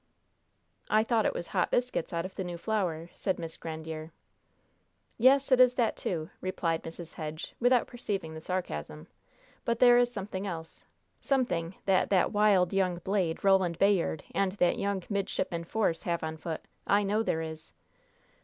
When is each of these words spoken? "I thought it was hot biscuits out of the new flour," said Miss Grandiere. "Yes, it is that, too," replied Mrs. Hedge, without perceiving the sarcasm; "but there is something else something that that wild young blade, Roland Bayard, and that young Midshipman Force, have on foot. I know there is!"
"I 0.89 1.03
thought 1.03 1.27
it 1.27 1.33
was 1.35 1.45
hot 1.45 1.69
biscuits 1.69 2.11
out 2.11 2.25
of 2.25 2.33
the 2.33 2.43
new 2.43 2.57
flour," 2.57 3.11
said 3.13 3.37
Miss 3.37 3.55
Grandiere. 3.55 4.09
"Yes, 5.19 5.51
it 5.51 5.59
is 5.59 5.75
that, 5.75 5.95
too," 5.95 6.31
replied 6.41 6.81
Mrs. 6.81 7.13
Hedge, 7.13 7.53
without 7.59 7.85
perceiving 7.85 8.33
the 8.33 8.41
sarcasm; 8.41 9.05
"but 9.63 9.77
there 9.77 9.99
is 9.99 10.11
something 10.11 10.47
else 10.47 10.83
something 11.21 11.75
that 11.85 12.09
that 12.09 12.33
wild 12.33 12.73
young 12.73 12.97
blade, 12.97 13.43
Roland 13.43 13.77
Bayard, 13.77 14.23
and 14.33 14.53
that 14.53 14.79
young 14.79 15.03
Midshipman 15.07 15.65
Force, 15.65 16.01
have 16.01 16.23
on 16.23 16.35
foot. 16.35 16.61
I 16.87 17.03
know 17.03 17.21
there 17.21 17.43
is!" 17.43 17.71